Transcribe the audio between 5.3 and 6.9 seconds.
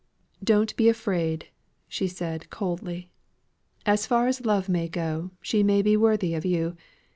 she may be worthy of you.